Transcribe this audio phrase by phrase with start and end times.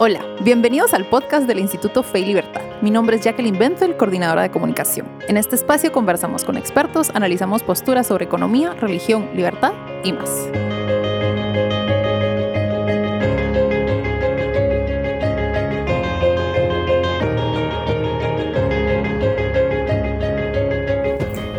[0.00, 2.60] Hola, bienvenidos al podcast del Instituto Fe y Libertad.
[2.82, 5.08] Mi nombre es Jacqueline Benzel, coordinadora de comunicación.
[5.26, 9.72] En este espacio conversamos con expertos, analizamos posturas sobre economía, religión, libertad
[10.04, 10.30] y más.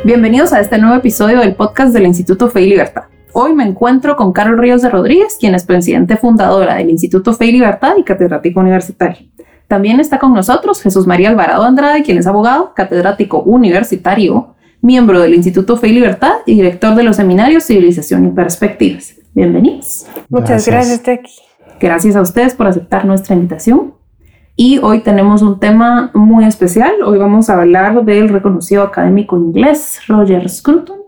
[0.05, 3.08] Bienvenidos a este nuevo episodio del podcast del Instituto Fe y Libertad.
[3.41, 7.45] Hoy me encuentro con Carol Ríos de Rodríguez, quien es presidente fundadora del Instituto Fe
[7.45, 9.29] y Libertad y catedrático universitario.
[9.69, 15.35] También está con nosotros Jesús María Alvarado Andrade, quien es abogado, catedrático universitario, miembro del
[15.35, 19.15] Instituto Fe y Libertad y director de los seminarios Civilización y Perspectivas.
[19.33, 20.05] Bienvenidos.
[20.27, 21.31] Muchas gracias, Tequi.
[21.79, 23.93] Gracias a ustedes por aceptar nuestra invitación.
[24.57, 26.91] Y hoy tenemos un tema muy especial.
[27.05, 30.98] Hoy vamos a hablar del reconocido académico inglés Roger Scruton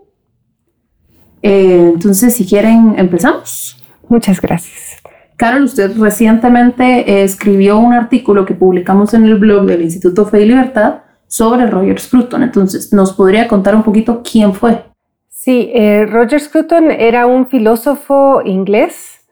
[1.42, 3.82] eh, entonces, si quieren, empezamos.
[4.08, 5.02] Muchas gracias.
[5.36, 10.46] Carol, usted recientemente escribió un artículo que publicamos en el blog del Instituto Fe y
[10.46, 12.42] Libertad sobre Roger Scruton.
[12.42, 14.84] Entonces, ¿nos podría contar un poquito quién fue?
[15.28, 19.26] Sí, eh, Roger Scruton era un filósofo inglés.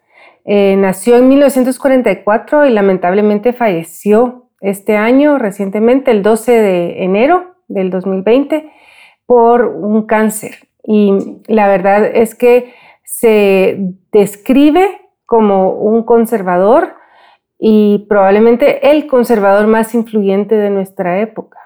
[0.45, 7.91] Eh, nació en 1944 y lamentablemente falleció este año, recientemente, el 12 de enero del
[7.91, 8.69] 2020,
[9.27, 10.70] por un cáncer.
[10.85, 16.95] Y la verdad es que se describe como un conservador
[17.59, 21.59] y probablemente el conservador más influyente de nuestra época.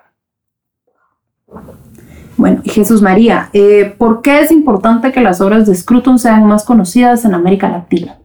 [2.36, 6.64] Bueno, Jesús María, eh, ¿por qué es importante que las obras de Scruton sean más
[6.64, 8.18] conocidas en América Latina?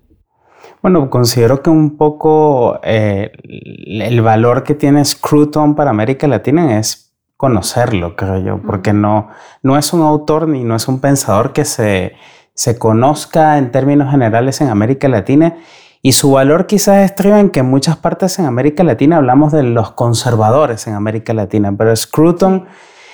[0.81, 7.08] Bueno, considero que un poco eh, el valor que tiene Scruton para América Latina es
[7.39, 9.29] conocerlo, creo yo, porque no,
[9.63, 12.11] no es un autor ni no es un pensador que se,
[12.53, 15.55] se conozca en términos generales en América Latina
[16.01, 19.63] y su valor quizás estriba en que en muchas partes en América Latina hablamos de
[19.63, 22.65] los conservadores en América Latina, pero Scruton,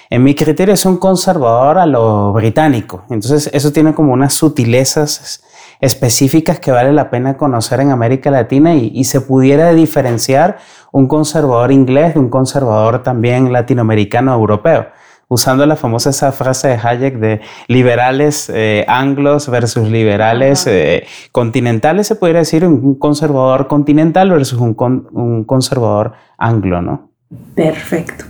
[0.10, 3.04] en mi criterio, es un conservador a lo británico.
[3.12, 5.44] Entonces, eso tiene como unas sutilezas
[5.82, 10.58] específicas que vale la pena conocer en América Latina y, se pudiera diferenciar
[10.92, 14.88] un conservador inglés de un conservador también latinoamericano europeo
[15.28, 22.06] usando la famosa esa frase de Hayek de liberales eh, anglos versus liberales eh, continentales,
[22.08, 24.76] se podría decir un conservador continental versus un,
[25.14, 27.10] un conservador anglo, ¿no?
[27.56, 28.26] Perfecto.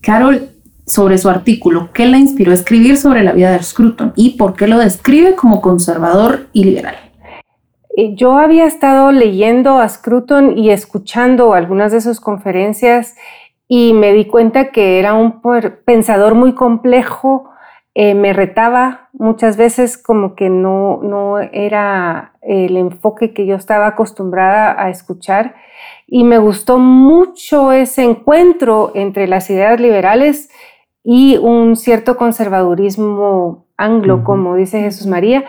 [0.00, 0.51] Carol,
[0.86, 4.54] sobre su artículo, ¿qué le inspiró a escribir sobre la vida de Scruton y por
[4.54, 6.96] qué lo describe como conservador y liberal?
[7.96, 13.14] Eh, yo había estado leyendo a Scruton y escuchando algunas de sus conferencias
[13.68, 15.40] y me di cuenta que era un
[15.84, 17.50] pensador muy complejo,
[17.94, 23.86] eh, me retaba muchas veces como que no, no era el enfoque que yo estaba
[23.86, 25.54] acostumbrada a escuchar
[26.06, 30.50] y me gustó mucho ese encuentro entre las ideas liberales
[31.04, 35.44] y un cierto conservadurismo anglo, como dice Jesús María.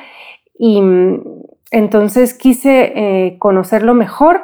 [0.57, 1.21] Y mm,
[1.71, 4.41] entonces quise eh, conocerlo mejor.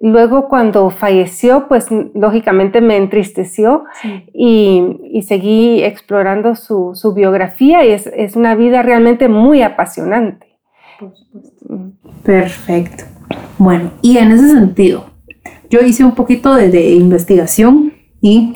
[0.00, 3.84] Luego cuando falleció, pues lógicamente me entristeció
[4.32, 10.46] y, seguí explorando su, biografía y es, una vida realmente muy apasionante.
[12.22, 13.04] Perfecto.
[13.58, 15.06] Bueno, y en ese sentido,
[15.68, 18.52] yo hice un poquito de investigación y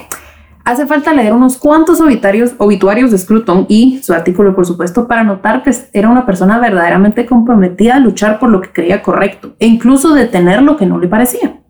[0.64, 5.24] Hace falta leer unos cuantos obituarios, obituarios de Scruton y su artículo, por supuesto, para
[5.24, 9.66] notar que era una persona verdaderamente comprometida a luchar por lo que creía correcto e
[9.66, 11.60] incluso detener lo que no le parecía.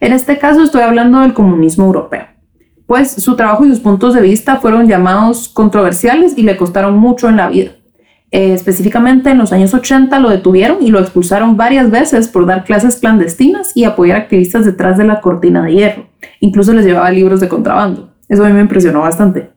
[0.00, 2.26] En este caso estoy hablando del comunismo europeo,
[2.86, 7.30] pues su trabajo y sus puntos de vista fueron llamados controversiales y le costaron mucho
[7.30, 7.72] en la vida.
[8.32, 12.64] Eh, específicamente en los años 80 lo detuvieron y lo expulsaron varias veces por dar
[12.64, 16.06] clases clandestinas y apoyar activistas detrás de la cortina de hierro.
[16.40, 18.11] Incluso les llevaba libros de contrabando.
[18.32, 19.50] Eso a mí me impresionó bastante.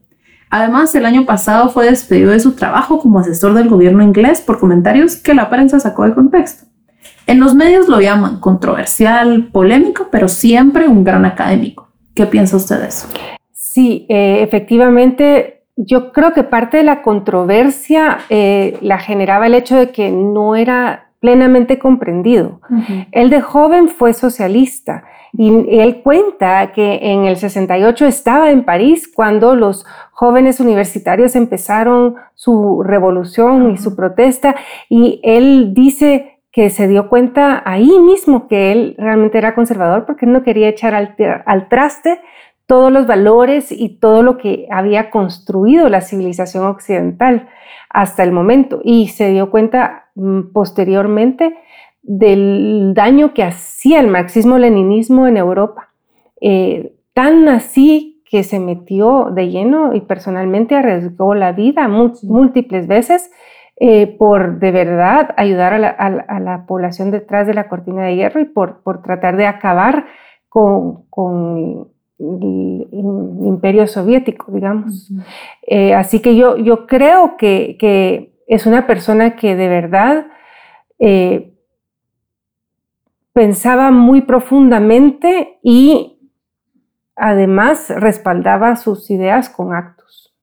[0.49, 4.59] Además, el año pasado fue despedido de su trabajo como asesor del gobierno inglés por
[4.59, 6.65] comentarios que la prensa sacó de contexto.
[7.25, 11.87] En los medios lo llaman controversial, polémico, pero siempre un gran académico.
[12.13, 13.07] ¿Qué piensa usted de eso?
[13.53, 19.77] Sí, eh, efectivamente, yo creo que parte de la controversia eh, la generaba el hecho
[19.77, 22.59] de que no era plenamente comprendido.
[23.13, 25.05] Él de joven fue socialista
[25.37, 32.15] y él cuenta que en el 68 estaba en París cuando los jóvenes universitarios empezaron
[32.35, 34.55] su revolución y su protesta.
[34.89, 40.25] Y él dice que se dio cuenta ahí mismo que él realmente era conservador porque
[40.25, 42.21] no quería echar al, traste
[42.65, 47.49] todos los valores y todo lo que había construido la civilización occidental
[47.89, 48.79] hasta el momento.
[48.83, 51.57] Y se dio cuenta mm, posteriormente
[52.07, 55.89] del daño que hacía el marxismo-leninismo en Europa.
[56.39, 63.31] Eh, tan así que se metió de lleno y personalmente arriesgó la vida múltiples veces
[63.77, 68.45] eh, por de verdad ayudar a la, población detrás de la cortina de hierro y
[68.45, 70.05] por, por tratar de acabar
[70.47, 72.87] con, con el,
[73.43, 75.11] imperio soviético, digamos.
[75.67, 80.27] Eh, así que yo, yo creo que, que, es una persona que de verdad
[80.99, 81.54] eh,
[83.35, 86.19] pensaba muy profundamente y
[87.17, 90.33] además respaldaba sus ideas con actos.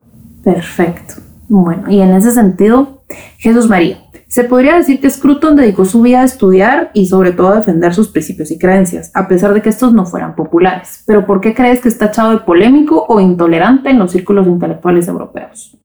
[0.44, 1.14] Perfecto.
[1.48, 3.02] Bueno, y en ese sentido,
[3.38, 3.98] Jesús María,
[4.28, 7.94] se podría decir que Scruton dedicó su vida a estudiar y sobre todo a defender
[7.94, 11.02] sus principios y creencias, a pesar de que estos no fueran populares.
[11.06, 15.08] Pero ¿por qué crees que está echado de polémico o intolerante en los círculos intelectuales
[15.08, 15.78] europeos?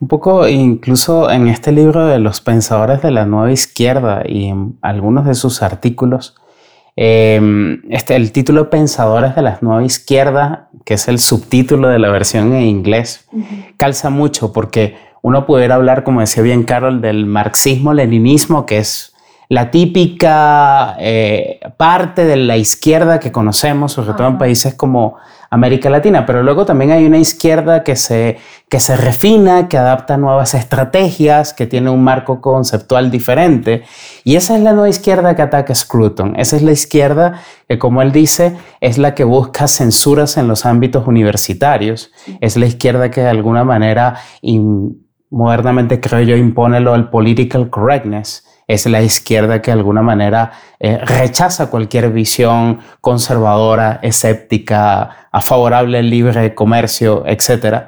[0.00, 4.78] Un poco incluso en este libro de los pensadores de la nueva izquierda y en
[4.82, 6.34] algunos de sus artículos,
[6.96, 12.10] em, este, el título Pensadores de la nueva izquierda, que es el subtítulo de la
[12.10, 13.28] versión en inglés,
[13.76, 19.14] calza mucho porque uno pudiera hablar, como decía bien Carol, del marxismo-leninismo, que es
[19.48, 25.16] la típica eh, parte de la izquierda que conocemos, sobre todo en países como
[25.52, 28.38] América Latina, pero luego también hay una izquierda que se,
[28.70, 33.82] que se refina, que adapta nuevas estrategias, que tiene un marco conceptual diferente.
[34.24, 36.36] Y esa es la nueva izquierda que ataca Scruton.
[36.40, 40.64] Esa es la izquierda que, como él dice, es la que busca censuras en los
[40.64, 42.12] ámbitos universitarios.
[42.40, 44.16] Es la izquierda que de alguna manera,
[45.28, 50.52] modernamente creo yo, impone lo del political correctness es la izquierda que de alguna manera
[50.80, 57.84] eh, rechaza cualquier visión conservadora, escéptica, a favorable al libre comercio, etc.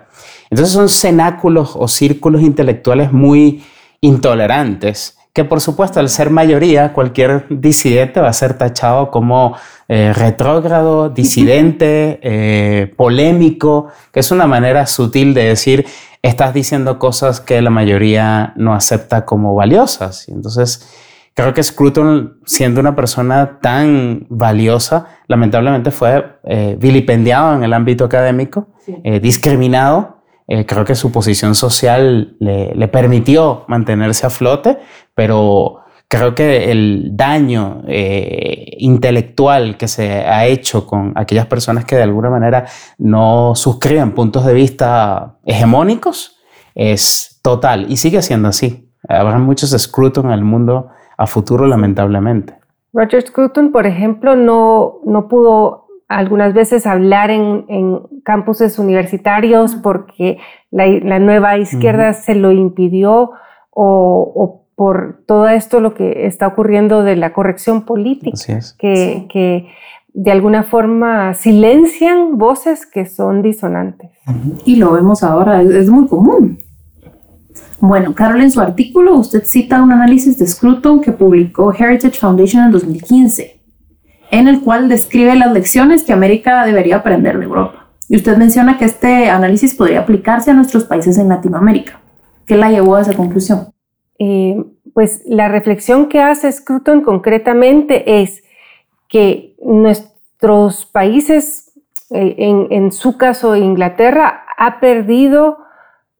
[0.50, 3.64] Entonces son cenáculos o círculos intelectuales muy
[4.00, 9.56] intolerantes que por supuesto al ser mayoría cualquier disidente va a ser tachado como
[9.88, 15.86] eh, retrógrado, disidente, eh, polémico, que es una manera sutil de decir
[16.24, 20.26] estás diciendo cosas que la mayoría no acepta como valiosas.
[20.26, 20.88] Y entonces,
[21.34, 28.06] creo que Scruton, siendo una persona tan valiosa, lamentablemente fue eh, vilipendiado en el ámbito
[28.06, 30.22] académico, eh, discriminado.
[30.48, 34.78] Eh, creo que su posición social le, le, permitió mantenerse a flote,
[35.14, 35.83] pero
[36.14, 42.02] creo que el daño eh, intelectual que se ha hecho con aquellas personas que de
[42.02, 42.66] alguna manera
[42.98, 46.40] no suscriben puntos de vista hegemónicos
[46.74, 48.90] es total y sigue siendo así.
[49.08, 52.54] Habrá muchos Scruton en el mundo a futuro, lamentablemente.
[52.92, 60.38] Roger Scruton, por ejemplo, no, no pudo algunas veces hablar en, en campuses universitarios porque
[60.70, 63.32] la, nueva izquierda se lo impidió
[63.70, 68.36] o, o por todo esto lo que está ocurriendo de la corrección política,
[68.78, 69.68] que, que,
[70.14, 74.10] de alguna forma silencian voces que son disonantes.
[74.64, 76.60] Y lo vemos ahora, es, muy común.
[77.80, 82.64] Bueno, Carol, en su artículo usted cita un análisis de Scruton que publicó Heritage Foundation
[82.64, 83.60] en 2015,
[84.30, 87.88] en el cual describe las lecciones que América debería aprender de Europa.
[88.08, 92.00] Y usted menciona que este análisis podría aplicarse a nuestros países en Latinoamérica.
[92.46, 93.73] ¿Qué la llevó a esa conclusión?
[94.18, 94.62] Eh,
[94.92, 98.44] pues la reflexión que hace Scruton concretamente es
[99.08, 101.72] que nuestros países,
[102.10, 105.58] eh, en, su caso Inglaterra, ha perdido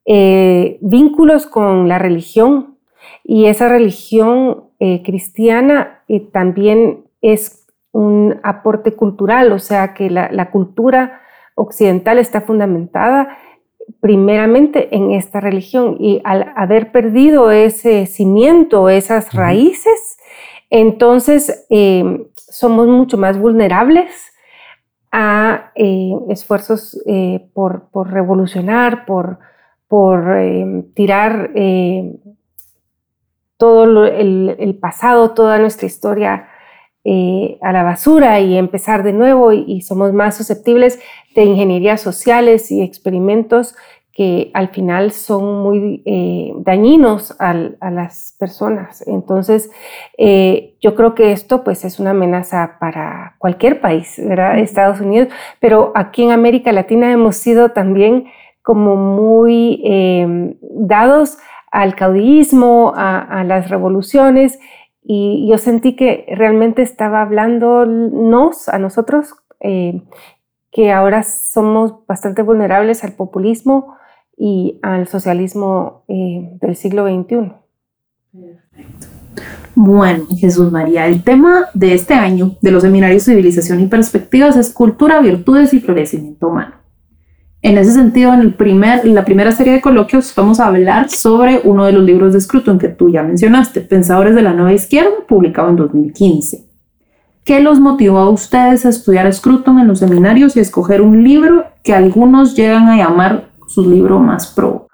[0.05, 2.77] eh, vínculos con la religión.
[3.23, 4.65] Y esa religión
[5.03, 11.21] cristiana también es un aporte cultural, o sea que la cultura
[11.55, 13.37] occidental está fundamentada
[13.99, 20.17] primeramente en esta religión y al haber perdido ese cimiento, esas raíces,
[20.69, 24.33] entonces em, somos mucho más vulnerables
[25.11, 29.39] a eh, esfuerzos eh, por, revolucionar, por,
[29.87, 32.17] por em, tirar em,
[33.57, 36.49] todo el, pasado, toda nuestra historia
[37.07, 40.99] eh, a la basura y empezar de nuevo y, somos más susceptibles
[41.35, 43.75] de ingenierías sociales y experimentos
[44.11, 49.03] que al final son muy eh, dañinos a las personas.
[49.05, 49.69] Entonces,
[50.17, 54.57] eh, yo creo que esto pues es una amenaza para cualquier país, ¿verdad?
[54.57, 55.27] Estados Unidos,
[55.59, 58.25] pero aquí en América Latina hemos sido también
[58.63, 59.79] como muy
[60.59, 61.37] dados
[61.69, 64.57] al caudillismo, a, a las revoluciones
[65.07, 70.01] y yo sentí que realmente estaba hablándonos a nosotros, eh,
[70.71, 73.95] que ahora somos bastante vulnerables al populismo
[74.35, 77.53] y al socialismo eh, del siglo XXI.
[79.75, 84.73] Bueno, Jesús María, el tema de este año de los seminarios Civilización y Perspectivas es
[84.73, 86.84] Cultura, Virtudes y Florecimiento Humano.
[87.65, 91.61] En ese sentido, en, el primer, la primera serie de coloquios vamos a hablar sobre
[91.63, 95.09] uno de los libros de Scruton que tú ya mencionaste, Pensadores de la Nueva Izquierda,
[95.27, 96.63] publicado en 2015.
[97.43, 101.23] ¿Qué los motivó a ustedes a estudiar Scruton en los seminarios y a escoger un
[101.23, 104.85] libro que algunos llegan a llamar su libro más pro?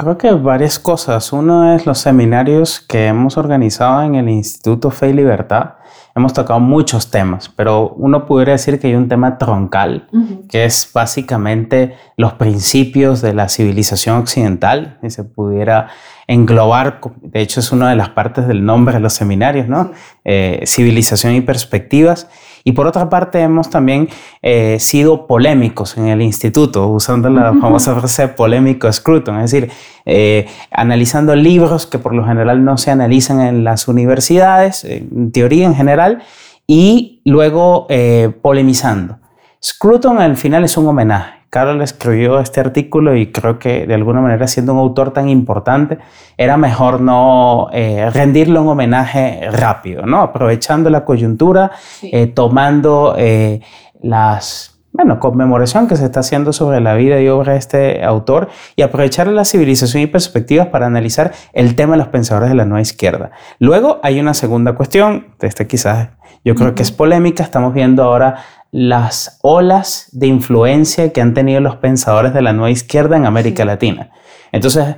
[0.00, 1.30] Creo que varias cosas.
[1.30, 5.74] Uno es los seminarios que hemos organizado en el Instituto Fe y Libertad
[6.16, 10.08] hemos tocado muchos temas, pero uno pudiera decir que hay un tema troncal,
[10.48, 15.88] que es básicamente los principios de la civilización occidental, y se pudiera
[16.26, 19.92] englobar, de hecho es una de las partes del nombre de los seminarios, ¿no?
[20.24, 22.28] Eh, civilización y perspectivas.
[22.64, 24.08] Y por otra parte, hemos también
[24.42, 29.70] eh, sido polémicos en el instituto, usando la famosa frase polémico Scruton, es decir,
[30.04, 35.66] eh, analizando libros que por lo general no se analizan en las universidades, en teoría
[35.66, 36.22] en general,
[36.66, 39.18] y luego eh, polemizando.
[39.62, 41.39] Scruton al final es un homenaje.
[41.50, 45.98] Carol escribió este artículo y creo que de alguna manera siendo un autor tan importante,
[46.36, 50.20] era mejor no eh, rendirle un homenaje rápido, ¿no?
[50.20, 53.60] Aprovechando la coyuntura, eh, tomando eh,
[54.00, 58.48] las bueno, conmemoración que se está haciendo sobre la vida y obra de este autor
[58.74, 62.64] y aprovechar la civilización y perspectivas para analizar el tema de los pensadores de la
[62.64, 63.30] nueva izquierda.
[63.60, 66.10] Luego hay una segunda cuestión, este quizás
[66.44, 68.36] yo creo que es polémica, estamos viendo ahora
[68.72, 73.64] las olas de influencia que han tenido los pensadores de la nueva izquierda en América
[73.64, 74.10] Latina.
[74.52, 74.96] Entonces,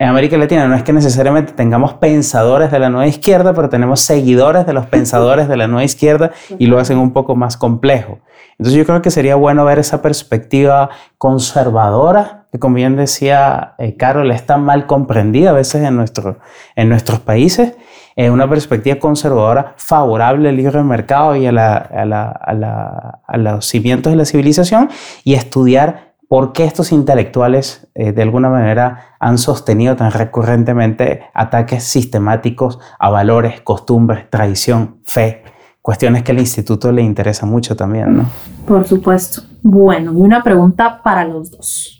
[0.00, 3.98] en América Latina no es que necesariamente tengamos pensadores de la nueva izquierda, pero tenemos
[4.00, 8.20] seguidores de los pensadores de la nueva izquierda y lo hacen un poco más complejo.
[8.58, 13.96] Entonces yo creo que sería bueno ver esa perspectiva conservadora, que como bien decía eh,
[13.96, 16.38] Carol, está mal comprendida a veces en, nuestro,
[16.76, 17.76] en nuestros países,
[18.16, 23.66] eh, una perspectiva conservadora favorable al libre mercado y a, la, a, la, a, los
[23.66, 24.88] cimientos de la civilización
[25.24, 31.84] y estudiar por qué estos intelectuales eh, de alguna manera han sostenido tan recurrentemente ataques
[31.84, 35.44] sistemáticos a valores, costumbres, tradición, fe,
[35.80, 38.24] cuestiones que al instituto le interesa mucho también, ¿no?
[38.66, 39.42] Por supuesto.
[39.62, 41.97] Bueno, y una pregunta para los dos.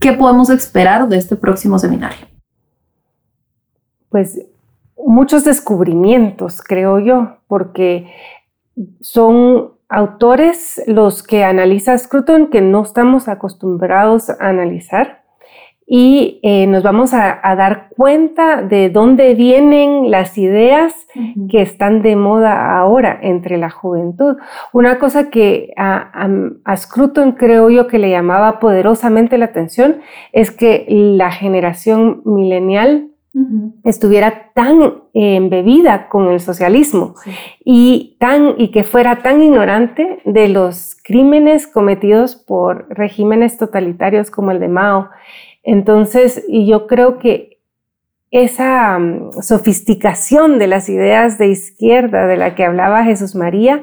[0.00, 2.26] ¿Qué podemos esperar de este próximo seminario?
[4.10, 4.40] Pues
[4.96, 8.12] muchos descubrimientos, creo yo, porque
[9.00, 15.23] son autores los que analiza Scruton que no estamos acostumbrados a analizar
[15.86, 20.94] y eh, nos vamos a, dar cuenta de dónde vienen las ideas
[21.50, 24.36] que están de moda ahora entre la juventud.
[24.72, 26.26] Una cosa que a,
[26.64, 30.00] a, Scruton creo yo que le llamaba poderosamente la atención
[30.32, 33.10] es que la generación milenial
[33.82, 37.14] estuviera tan embebida con el socialismo
[37.64, 44.52] y, tan, y que fuera tan ignorante de los crímenes cometidos por regímenes totalitarios como
[44.52, 45.10] el de Mao.
[45.64, 47.58] Entonces, y yo creo que
[48.30, 53.82] esa mm, sofisticación de las ideas de izquierda de la que hablaba Jesús María,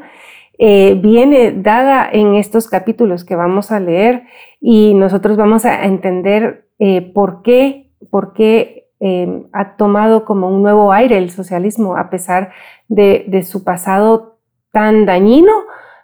[0.57, 4.23] eh, viene dada en estos capítulos que vamos a leer
[4.61, 10.61] y nosotros vamos a entender eh, por qué, por qué Em, ha tomado como un
[10.61, 12.51] nuevo aire el socialismo a pesar
[12.87, 14.37] de, su pasado
[14.71, 15.51] tan dañino,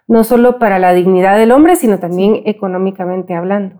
[0.08, 3.76] no solo para la dignidad del hombre, sino también económicamente hablando.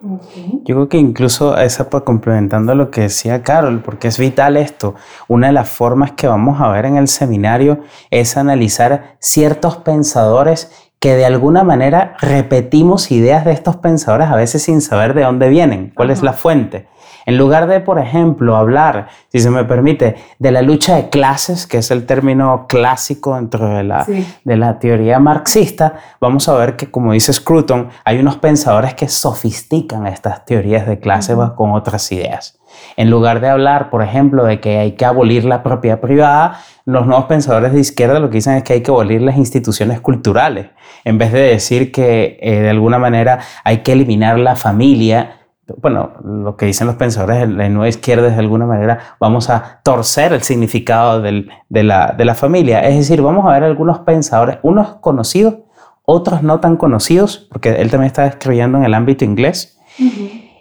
[0.00, 4.94] Yo creo que incluso esa complementando lo que decía Carol, porque es vital esto.
[5.26, 10.70] Una de las formas que vamos a ver en el seminario es analizar ciertos pensadores
[10.98, 15.48] que de alguna manera repetimos ideas de estos pensadores a veces sin saber de dónde
[15.48, 16.88] vienen, cuál es la fuente.
[17.26, 21.66] En lugar de, por ejemplo, hablar, si se me permite, de la lucha de clases,
[21.66, 24.06] que es el término clásico dentro de la,
[24.44, 29.08] de la teoría marxista, vamos a ver que, como dice Scruton, hay unos pensadores que
[29.08, 32.60] sofistican estas teorías de clases con otras ideas.
[32.96, 37.06] En lugar de hablar, por ejemplo, de que hay que abolir la propiedad privada, los
[37.06, 40.68] nuevos pensadores de izquierda lo que dicen es que hay que abolir las instituciones culturales,
[41.04, 45.40] en vez de decir que eh, de alguna manera hay que eliminar la familia
[45.80, 49.50] bueno, lo que dicen los pensadores de la nueva izquierda es de alguna manera vamos
[49.50, 51.48] a torcer el significado de,
[51.82, 52.80] la, familia.
[52.80, 55.56] Es decir, vamos a ver algunos pensadores, unos conocidos,
[56.04, 59.78] otros no tan conocidos, porque él también está escribiendo en el ámbito inglés.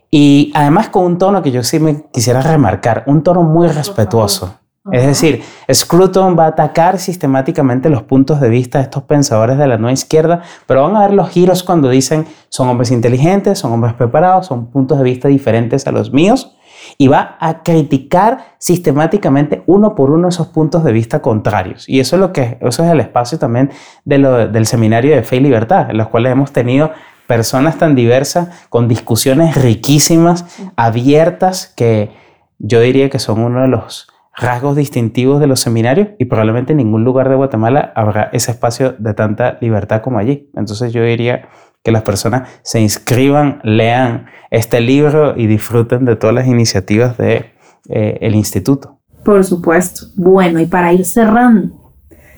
[0.10, 4.60] Y además con un tono que yo sí me quisiera remarcar, un tono muy respetuoso.
[4.92, 9.66] Es decir, Scruton va a atacar sistemáticamente los puntos de vista de estos pensadores de
[9.66, 13.72] la nueva izquierda, pero van a ver los giros cuando dicen son hombres inteligentes, son
[13.72, 16.56] hombres preparados, son puntos de vista diferentes a los míos
[17.00, 21.90] y va a criticar sistemáticamente uno por uno esos puntos de vista contrarios.
[21.90, 23.72] Y eso es lo que eso es el espacio también
[24.04, 26.92] de lo, del seminario de fe y libertad, en los cuales hemos tenido
[27.26, 32.12] personas tan diversas con discusiones riquísimas, abiertas, que
[32.60, 36.78] yo diría que son uno de los rasgos distintivos de los seminarios y probablemente en
[36.78, 40.50] ningún lugar de Guatemala habrá ese espacio de tanta libertad como allí.
[40.56, 41.50] Entonces yo diría
[41.84, 47.46] que las personas se inscriban, lean este libro y disfruten de todas las iniciativas del
[47.88, 49.00] de, eh, instituto.
[49.24, 50.08] Por supuesto.
[50.16, 51.94] Bueno, y para ir cerrando,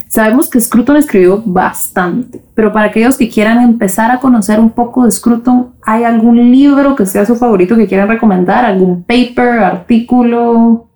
[0.09, 5.05] sabemos que Scruton escribió bastante, pero para aquellos que quieran empezar a conocer un poco
[5.05, 8.65] de Scruton, ¿hay algún libro que sea su favorito que quieran recomendar?
[8.65, 10.86] ¿Algún paper, artículo?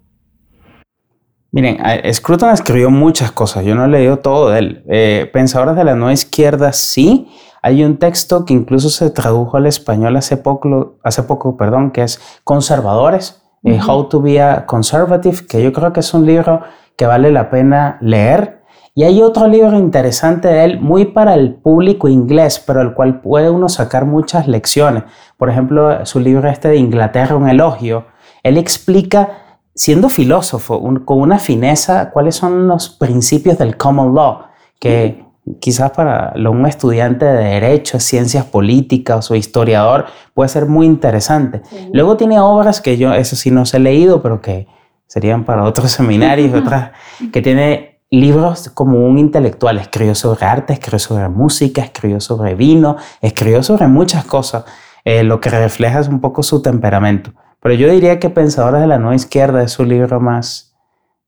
[1.54, 1.80] Miren,
[2.14, 4.84] Scruton escribió muchas cosas, yo no he leído todo de él.
[4.88, 7.28] Eh, Pensadores de la Nueva Izquierda sí,
[7.62, 12.04] hay un texto que incluso se tradujo al español hace poco, hace poco perdón, que
[12.04, 16.62] es Conservadores, eh, How to be a Conservative, que yo creo que es un libro
[16.96, 18.62] que vale la pena leer.
[18.96, 23.22] Y hay otro libro interesante de él, muy para el público inglés, pero el cual
[23.22, 25.04] puede uno sacar muchas lecciones.
[25.38, 28.06] Por ejemplo, su libro este de Inglaterra, un elogio,
[28.44, 29.51] él explica,
[29.82, 34.44] siendo filósofo, con una fineza, cuáles son los principios del common law,
[34.80, 35.26] que
[35.60, 41.64] quizás para un estudiante de derecho, ciencias políticas o historiador puede ser muy interesante.
[41.94, 44.68] Luego tiene obras que yo, eso sí no se he leído, pero que
[45.08, 46.92] serían para otros seminarios, otras,
[47.34, 52.98] que tiene libros como un intelectual, escribió sobre arte, escribió sobre música, escribió sobre vino,
[53.20, 54.66] escribió sobre muchas cosas,
[55.06, 57.32] eh, lo que refleja es un poco su temperamento.
[57.62, 60.76] Pero yo diría que Pensadores de la Nueva Izquierda es su libro más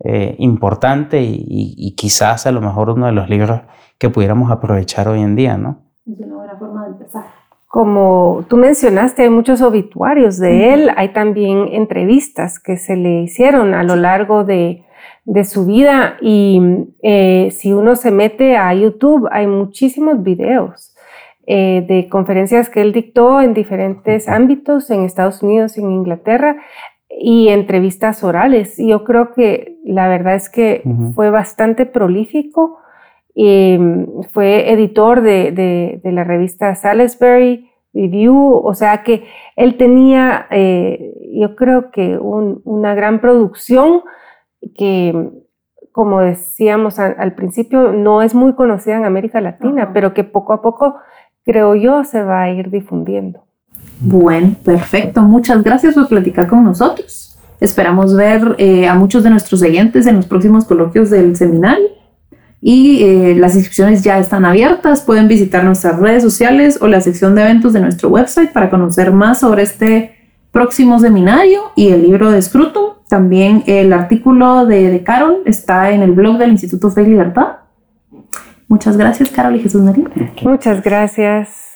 [0.04, 3.62] eh, importante y quizás a lo mejor uno de los libros
[3.98, 5.78] que pudiéramos aprovechar hoy en día, ¿no?
[6.06, 7.24] Es una buena forma de empezar.
[7.68, 13.74] Como tú mencionaste, hay muchos obituarios de él, hay también entrevistas que se le hicieron
[13.74, 14.86] a lo largo de,
[15.25, 16.62] de su vida y
[17.02, 20.93] eh, si uno se mete a YouTube hay muchísimos videos
[21.46, 26.58] eh, de conferencias que él dictó en diferentes ámbitos en Estados Unidos y en Inglaterra
[27.10, 28.76] y entrevistas orales.
[28.78, 30.84] Yo creo que la verdad es que
[31.15, 32.80] fue bastante prolífico.
[33.36, 41.13] Y mm, fue editor de, la revista Salisbury Review, o sea que él tenía, eh,
[41.34, 44.02] yo creo que una gran producción
[44.76, 45.30] que,
[45.91, 50.62] como decíamos al, principio, no es muy conocida en América Latina, pero que poco a
[50.62, 50.96] poco,
[51.45, 53.43] creo yo, se va a ir difundiendo.
[53.99, 55.21] Bueno, perfecto.
[55.21, 57.38] Muchas gracias por platicar con nosotros.
[57.60, 61.88] Esperamos ver eh, a muchos de nuestros oyentes en los próximos coloquios del seminario
[62.60, 65.01] y eh, las inscripciones ya están abiertas.
[65.01, 69.12] Pueden visitar nuestras redes sociales o la sección de eventos de nuestro website para conocer
[69.12, 70.15] más sobre este
[70.51, 72.95] próximo seminario y el libro de Scrutum.
[73.08, 77.62] También el artículo de, de Carol está en el blog del Instituto Fe y Libertad.
[78.74, 80.06] Muchas gracias, Carol y Jesús María.
[80.42, 81.76] Muchas gracias.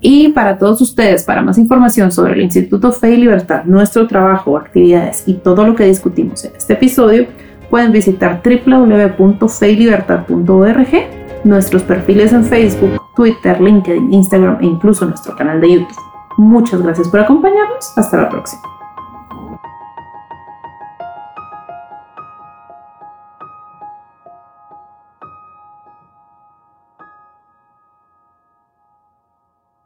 [0.00, 4.56] Y para todos ustedes, para más información sobre el Instituto Fe y Libertad, nuestro trabajo,
[4.56, 7.28] actividades y todo lo que discutimos en este episodio,
[7.70, 10.88] pueden visitar www.feylibertad.org,
[11.44, 15.96] nuestros perfiles en Facebook, Twitter, LinkedIn, Instagram e incluso nuestro canal de YouTube.
[16.38, 17.96] Muchas gracias por acompañarnos.
[17.96, 18.81] Hasta la próxima.